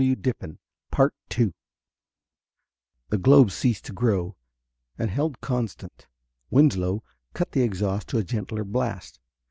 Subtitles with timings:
[0.01, 0.57] The
[3.21, 4.35] globe ceased to grow
[4.97, 6.07] and held constant.
[6.49, 7.03] Winslow
[7.35, 9.19] cut the exhaust to a gentler blast.